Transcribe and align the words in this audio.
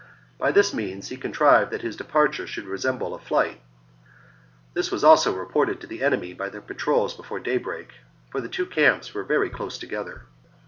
By 0.39 0.51
this 0.51 0.73
means 0.73 1.09
he 1.09 1.15
contrived 1.15 1.69
that 1.69 1.83
his 1.83 1.95
departure 1.95 2.47
should 2.47 2.65
resemble 2.65 3.13
a 3.13 3.19
flight. 3.19 3.61
This 4.73 4.91
also 5.03 5.29
was 5.29 5.37
reported 5.37 5.79
to 5.79 5.85
the 5.85 6.01
enemy 6.01 6.33
by 6.33 6.49
their 6.49 6.59
patrols 6.59 7.13
before 7.13 7.39
daybreak; 7.39 7.89
for 8.31 8.41
the 8.41 8.49
two 8.49 8.65
camps 8.65 9.13
were 9.13 9.23
very 9.23 9.51
close 9.51 9.77
together. 9.77 10.25